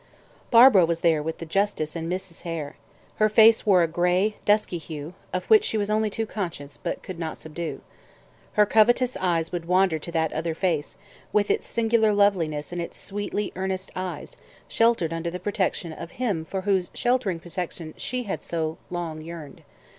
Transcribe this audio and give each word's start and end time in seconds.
Barbara 0.49 0.83
was 0.83 1.01
there 1.01 1.21
with 1.21 1.37
the 1.37 1.45
Justice 1.45 1.95
and 1.95 2.11
Mrs. 2.11 2.41
Hare. 2.41 2.75
Her 3.17 3.29
face 3.29 3.67
wore 3.67 3.83
a 3.83 3.87
gray, 3.87 4.37
dusky 4.45 4.79
hue, 4.79 5.13
of 5.31 5.45
which 5.45 5.63
she 5.63 5.77
was 5.77 5.91
only 5.91 6.09
too 6.09 6.25
conscious, 6.25 6.75
but 6.75 7.03
could 7.03 7.19
not 7.19 7.37
subdue. 7.37 7.81
Her 8.53 8.65
covetous 8.65 9.15
eyes 9.17 9.51
would 9.51 9.65
wander 9.65 9.99
to 9.99 10.11
that 10.11 10.33
other 10.33 10.55
face, 10.55 10.97
with 11.31 11.51
its 11.51 11.67
singular 11.67 12.13
loveliness 12.15 12.71
and 12.71 12.81
its 12.81 12.97
sweetly 12.99 13.51
earnest 13.55 13.91
eyes, 13.95 14.37
sheltered 14.67 15.13
under 15.13 15.29
the 15.29 15.39
protection 15.39 15.93
of 15.93 16.13
him 16.13 16.45
for 16.45 16.61
whose 16.61 16.89
sheltering 16.95 17.39
protection 17.39 17.93
she 17.95 18.23
had 18.23 18.41
so 18.41 18.79
long 18.89 19.21
yearned. 19.21 19.61